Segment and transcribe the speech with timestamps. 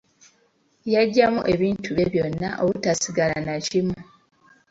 [0.93, 3.97] Yagyamu ebintu bye byonna obutasigala nakimu.